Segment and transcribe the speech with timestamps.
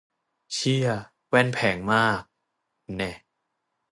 [0.53, 0.87] เชี่ย
[1.27, 2.21] แว่น แพงมาก
[2.97, 3.15] แน่ะ